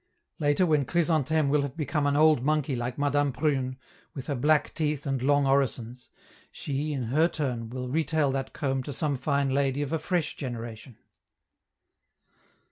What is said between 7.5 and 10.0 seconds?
will retail that comb to some fine lady of a